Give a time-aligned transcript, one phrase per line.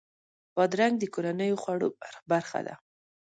[0.55, 1.87] بادرنګ د کورنیو خوړو
[2.31, 2.75] برخه ده.